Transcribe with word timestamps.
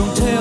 Don't 0.00 0.16
tell 0.16 0.39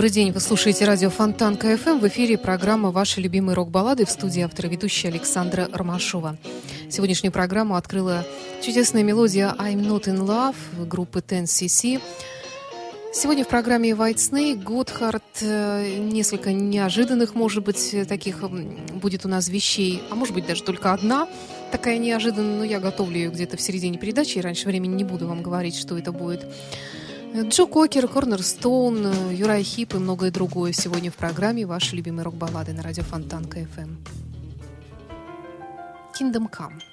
Добрый 0.00 0.12
день, 0.14 0.32
вы 0.32 0.40
слушаете 0.40 0.86
радио 0.86 1.10
Фонтан 1.10 1.58
КФМ. 1.58 1.98
В 1.98 2.08
эфире 2.08 2.38
программа 2.38 2.90
«Ваши 2.90 3.20
любимые 3.20 3.54
рок-баллады» 3.54 4.06
в 4.06 4.10
студии 4.10 4.40
автора 4.40 4.68
ведущая 4.68 5.08
Александра 5.08 5.68
Ромашова. 5.70 6.38
Сегодняшнюю 6.88 7.32
программу 7.32 7.76
открыла 7.76 8.24
чудесная 8.62 9.02
мелодия 9.02 9.54
«I'm 9.58 9.86
not 9.86 10.04
in 10.04 10.20
love» 10.20 10.56
группы 10.86 11.18
10cc. 11.18 12.00
Сегодня 13.12 13.44
в 13.44 13.48
программе 13.48 13.90
White 13.90 14.16
Snake 14.16 14.62
Готхард 14.62 15.22
э, 15.42 15.98
несколько 15.98 16.54
неожиданных, 16.54 17.34
может 17.34 17.62
быть, 17.62 17.94
таких 18.08 18.38
будет 18.94 19.26
у 19.26 19.28
нас 19.28 19.48
вещей, 19.48 20.02
а 20.08 20.14
может 20.14 20.32
быть 20.32 20.46
даже 20.46 20.62
только 20.62 20.94
одна 20.94 21.28
такая 21.70 21.98
неожиданная, 21.98 22.58
но 22.58 22.64
я 22.64 22.80
готовлю 22.80 23.16
ее 23.16 23.30
где-то 23.30 23.56
в 23.56 23.60
середине 23.60 23.98
передачи, 23.98 24.38
и 24.38 24.40
раньше 24.40 24.66
времени 24.66 24.94
не 24.94 25.04
буду 25.04 25.26
вам 25.26 25.42
говорить, 25.42 25.76
что 25.76 25.98
это 25.98 26.10
будет. 26.10 26.46
Джо 27.32 27.66
Кокер, 27.66 28.08
Cornerstone, 28.08 29.30
Uriah 29.30 29.62
Heep 29.62 29.94
и 29.94 29.98
многое 29.98 30.32
другое 30.32 30.72
сегодня 30.72 31.12
в 31.12 31.14
программе 31.14 31.64
«Ваши 31.64 31.94
любимые 31.94 32.24
рок-баллады» 32.24 32.72
на 32.72 32.82
радио 32.82 33.04
Фонтанка 33.04 33.44
FM. 33.44 33.94
Kingdom 36.18 36.50
Come. 36.50 36.89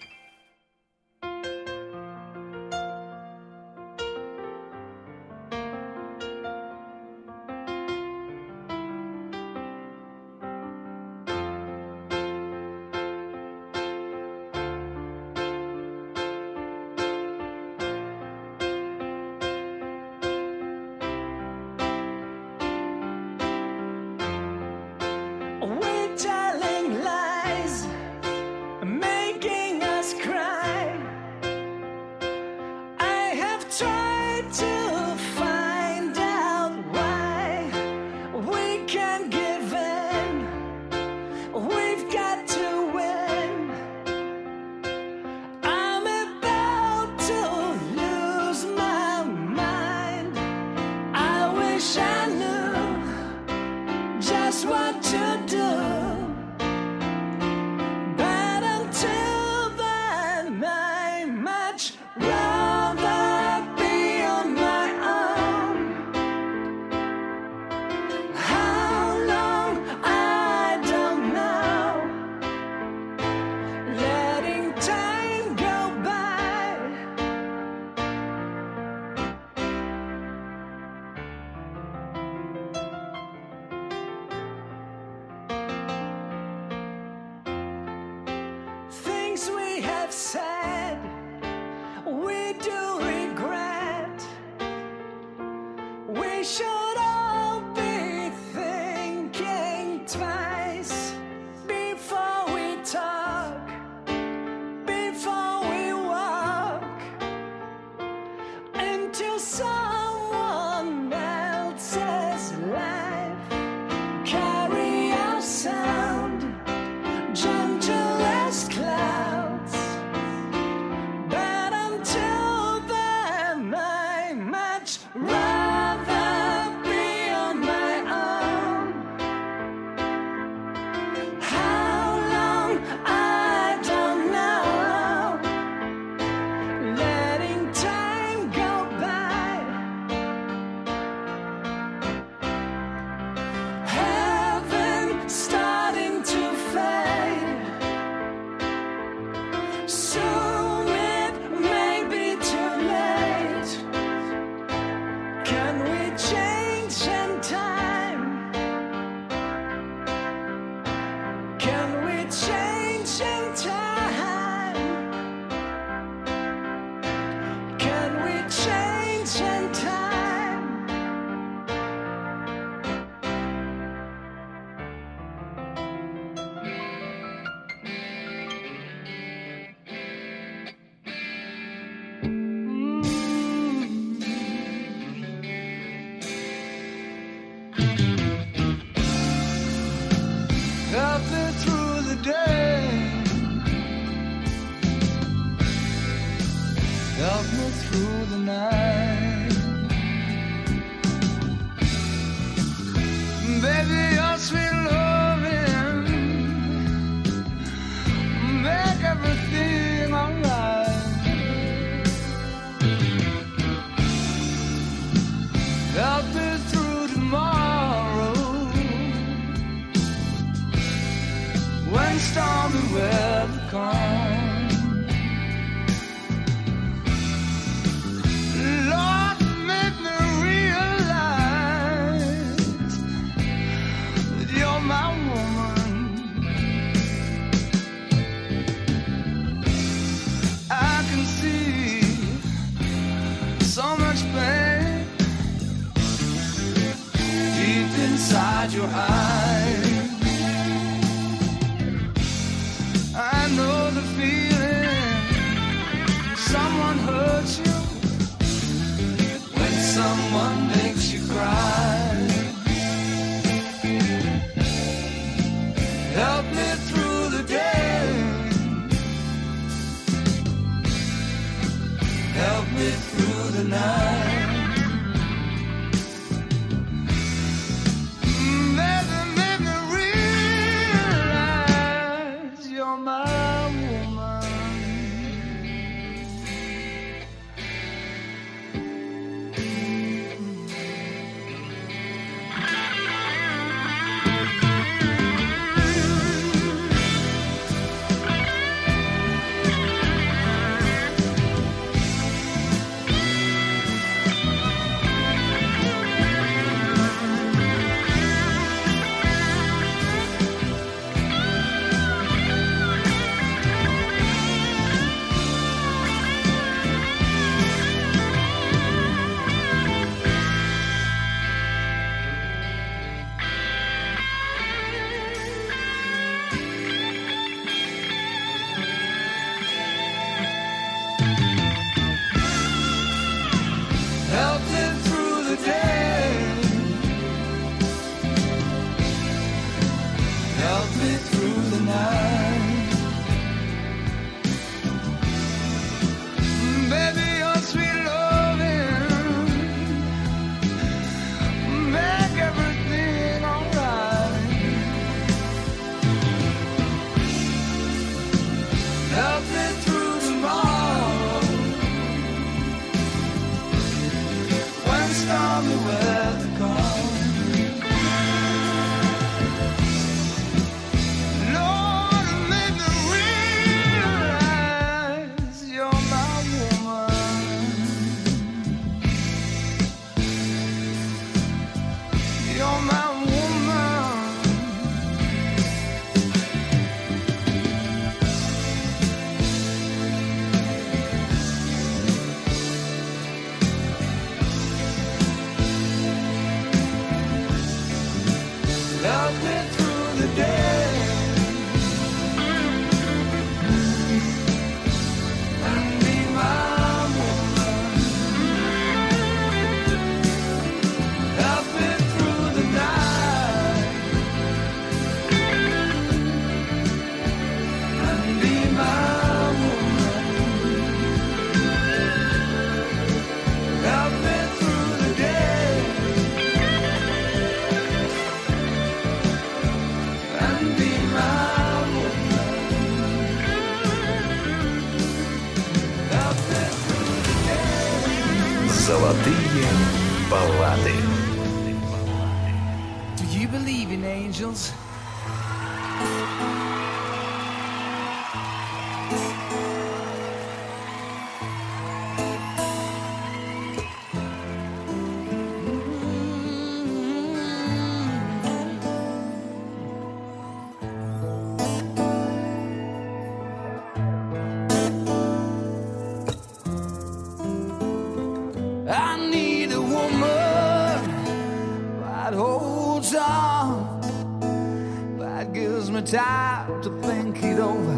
time 476.11 476.81
to 476.81 476.89
think 477.01 477.43
it 477.43 477.59
over. 477.59 477.97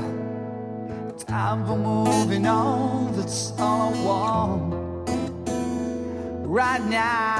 Time 1.27 1.63
for 1.65 1.77
moving 1.77 2.47
on, 2.47 3.15
that's 3.15 3.53
all 3.59 3.93
I 3.93 4.03
want. 4.03 5.09
Right 6.47 6.83
now. 6.85 7.38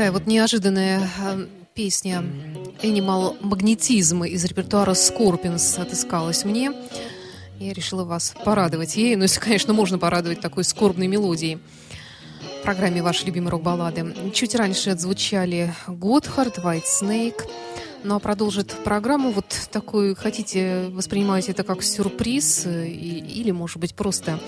Такая 0.00 0.12
вот 0.12 0.26
неожиданная 0.26 1.10
э, 1.20 1.46
песня 1.74 2.24
Animal 2.82 3.36
Магнетизм 3.42 4.24
из 4.24 4.42
репертуара 4.46 4.92
Scorpions 4.92 5.78
отыскалась 5.78 6.46
мне. 6.46 6.72
Я 7.58 7.74
решила 7.74 8.04
вас 8.04 8.32
порадовать 8.42 8.96
ей. 8.96 9.14
Ну, 9.16 9.24
если, 9.24 9.38
конечно, 9.40 9.74
можно 9.74 9.98
порадовать 9.98 10.40
такой 10.40 10.64
скорбной 10.64 11.06
мелодией. 11.06 11.58
В 12.60 12.62
программе 12.62 13.02
«Ваши 13.02 13.26
любимые 13.26 13.50
рок-баллады». 13.50 14.30
Чуть 14.32 14.54
раньше 14.54 14.88
отзвучали 14.88 15.74
Готхард, 15.86 16.56
White 16.56 16.84
Snake. 17.02 17.42
Ну, 18.02 18.14
а 18.14 18.20
продолжит 18.20 18.68
программу 18.82 19.32
вот 19.32 19.54
такой, 19.70 20.14
хотите, 20.14 20.86
воспринимаете 20.92 21.52
это 21.52 21.62
как 21.62 21.82
сюрприз 21.82 22.64
э, 22.64 22.88
или, 22.88 23.50
может 23.50 23.76
быть, 23.76 23.94
просто 23.94 24.40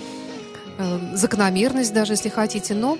э, 0.79 1.15
закономерность 1.15 1.93
даже, 1.93 2.13
если 2.13 2.29
хотите, 2.29 2.73
но 2.73 2.97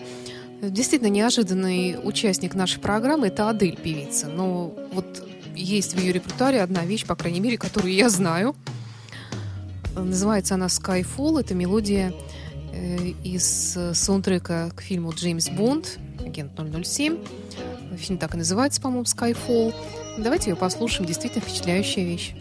действительно 0.69 1.09
неожиданный 1.09 1.97
участник 2.01 2.55
нашей 2.55 2.79
программы– 2.79 3.27
это 3.29 3.49
Адель, 3.49 3.75
певица. 3.75 4.27
Но 4.27 4.73
вот 4.91 5.27
есть 5.55 5.95
в 5.95 5.99
ее 5.99 6.13
репертуаре 6.13 6.61
одна 6.61 6.85
вещь, 6.85 7.05
по 7.05 7.15
крайней 7.15 7.39
мере, 7.39 7.57
которую 7.57 7.93
я 7.93 8.09
знаю. 8.09 8.55
Называется 9.95 10.55
она 10.55 10.67
«Skyfall». 10.67 11.39
Это 11.39 11.53
мелодия 11.53 12.13
э, 12.71 12.97
из 13.23 13.77
саундтрека 13.93 14.71
к 14.75 14.81
фильму 14.81 15.11
«Джеймс 15.11 15.49
Бонд», 15.49 15.99
агент 16.25 16.51
007. 16.57 17.17
Фильм 17.97 18.17
так 18.17 18.33
и 18.33 18.37
называется, 18.37 18.81
по-моему, 18.81 19.03
«Skyfall». 19.03 19.73
Давайте 20.17 20.51
ее 20.51 20.55
послушаем. 20.55 21.05
Действительно 21.05 21.43
впечатляющая 21.43 22.03
вещь. 22.03 22.35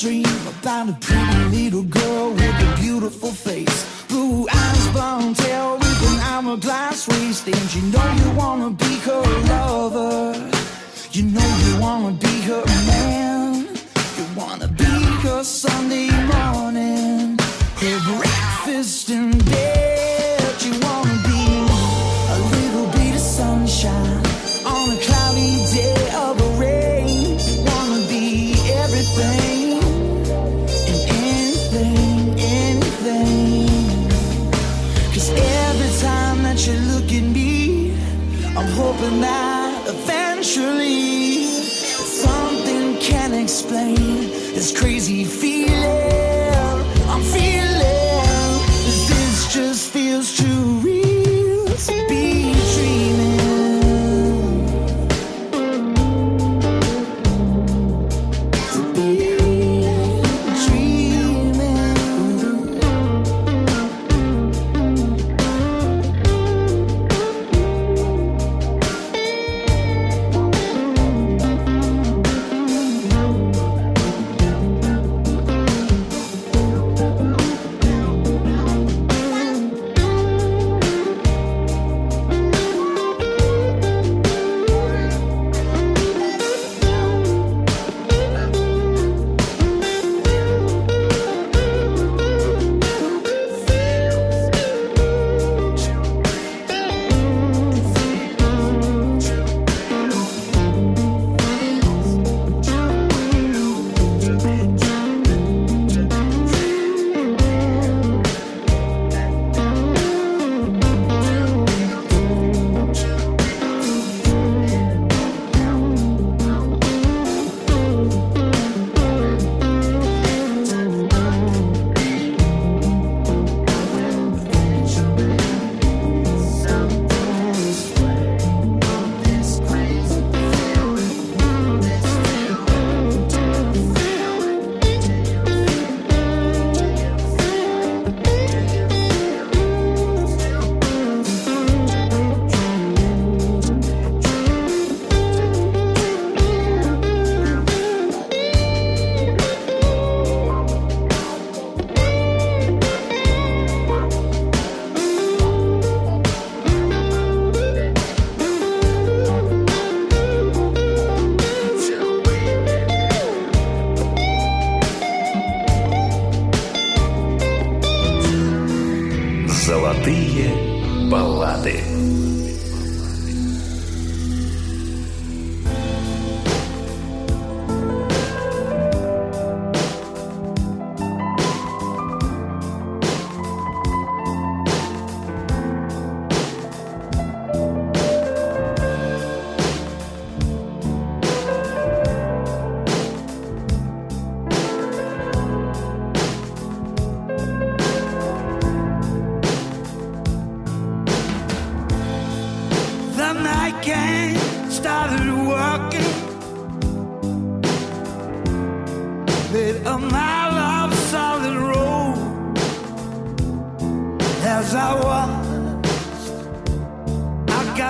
dream 0.00 0.24
about 0.48 0.88
a 0.88 0.96
pretty 0.98 1.44
little 1.56 1.82
girl 1.82 2.30
with 2.30 2.40
a 2.40 2.80
beautiful 2.80 3.30
face. 3.30 4.06
Blue 4.08 4.48
eyes, 4.50 4.88
blonde 4.92 5.36
hair 5.36 5.74
with 5.74 6.02
an 6.10 6.18
hourglass 6.20 7.06
waist. 7.06 7.46
And 7.46 7.74
you 7.74 7.82
know 7.92 8.06
you 8.20 8.30
wanna 8.34 8.70
be 8.70 8.96
her 9.06 9.22
lover. 9.52 10.50
You 11.12 11.24
know 11.24 11.48
you 11.66 11.80
wanna 11.82 12.12
be 12.12 12.29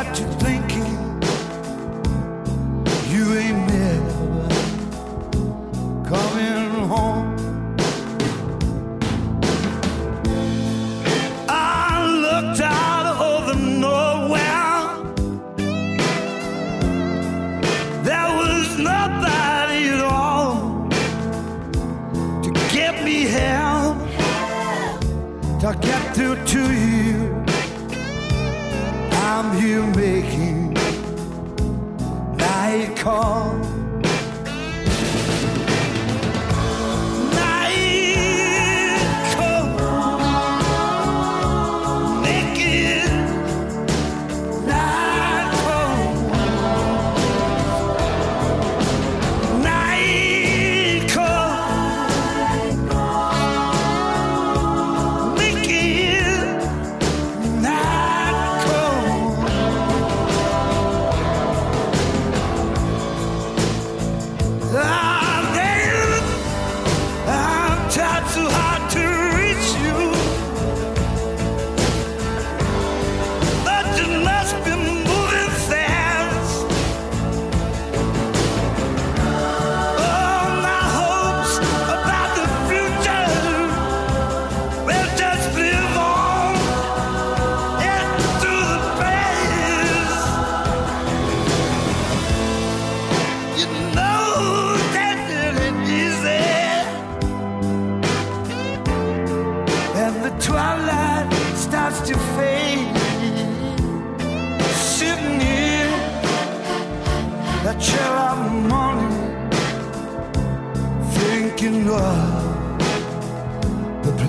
got 0.03 0.19
you 0.19 0.27
thinking. 0.39 0.80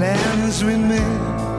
plans 0.02 0.64
we 0.64 0.76
made 0.78 1.51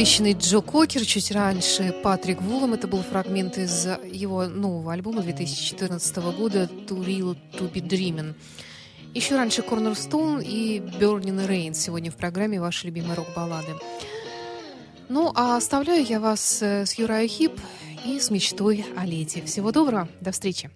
обещанный 0.00 0.32
Джо 0.32 0.62
Кокер 0.62 1.04
чуть 1.04 1.30
раньше, 1.30 1.94
Патрик 2.02 2.40
Вулом. 2.40 2.72
Это 2.72 2.88
был 2.88 3.02
фрагмент 3.02 3.58
из 3.58 3.86
его 4.10 4.46
нового 4.46 4.94
альбома 4.94 5.20
2014 5.20 6.16
года 6.38 6.70
«To 6.88 7.04
Real 7.04 7.36
To 7.58 7.70
Be 7.70 7.86
Dreaming". 7.86 8.32
Еще 9.12 9.36
раньше 9.36 9.60
«Cornerstone» 9.60 10.42
и 10.42 10.78
«Burning 10.78 11.46
Rain» 11.46 11.74
сегодня 11.74 12.10
в 12.10 12.16
программе 12.16 12.58
«Ваши 12.58 12.86
любимые 12.86 13.12
рок-баллады». 13.12 13.74
Ну, 15.10 15.32
а 15.34 15.58
оставляю 15.58 16.02
я 16.06 16.18
вас 16.18 16.62
э, 16.62 16.86
с 16.86 16.94
Юрой 16.94 17.28
Хип 17.28 17.60
и 18.06 18.18
с 18.18 18.30
мечтой 18.30 18.86
о 18.96 19.04
лете. 19.04 19.42
Всего 19.42 19.70
доброго, 19.70 20.08
до 20.22 20.32
встречи! 20.32 20.70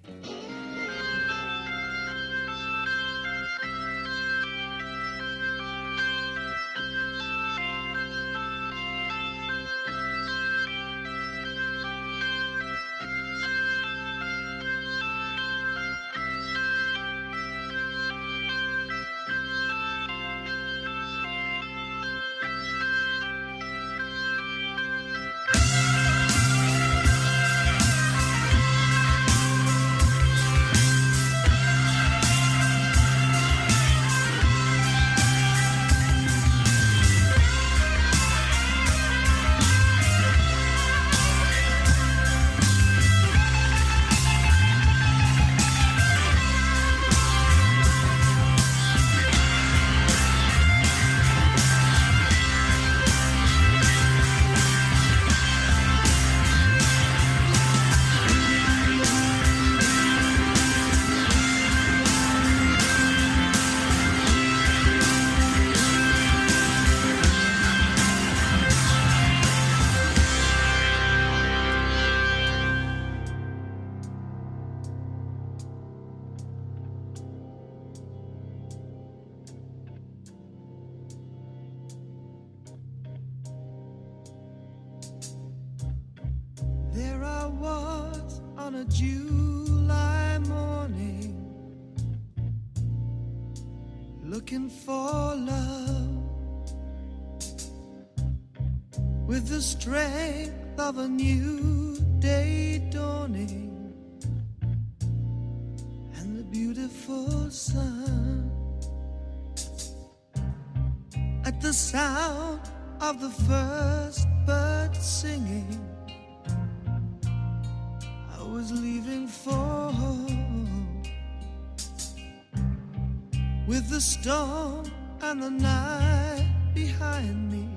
dawn 124.24 124.90
and 125.20 125.42
the 125.42 125.50
night 125.50 126.48
behind 126.74 127.52
me. 127.52 127.73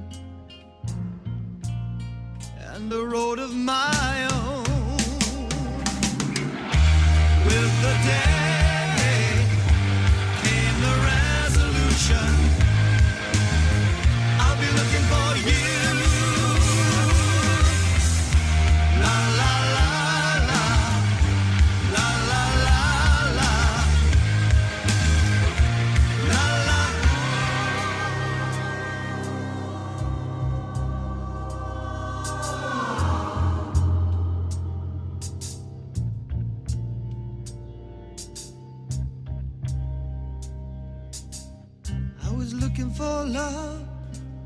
for 42.97 43.25
love 43.25 43.87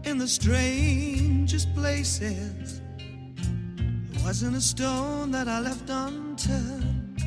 in 0.04 0.18
the 0.18 0.28
strangest 0.28 1.74
places. 1.74 2.82
There 4.12 4.24
wasn't 4.26 4.58
a 4.58 4.62
stone 4.62 5.32
that 5.32 5.48
I 5.48 5.62
left 5.62 5.90
unturned. 5.90 7.24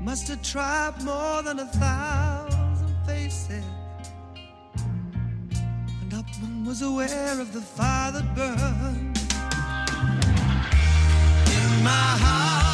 Must 0.00 0.28
have 0.28 0.42
tried 0.42 1.02
more 1.02 1.42
than 1.42 1.58
a 1.58 1.66
thousand 1.66 2.94
faces. 3.06 3.64
And 6.00 6.12
Upman 6.12 6.64
was 6.64 6.82
aware 6.82 7.40
of 7.40 7.52
the 7.52 7.60
fire 7.60 8.12
that 8.12 8.34
burned 8.36 9.18
in 11.56 11.82
my 11.82 12.08
heart. 12.22 12.73